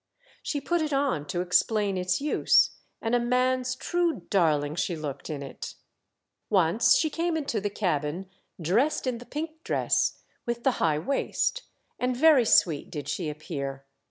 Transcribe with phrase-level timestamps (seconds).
[0.41, 2.71] She put it on to explain its use.
[3.03, 5.75] and a man's true darling she looked in it.
[6.49, 8.27] Once she came into the cabin
[8.59, 11.61] dressed in the pink dress with the high waist;
[11.99, 13.85] and very sweet did she appear.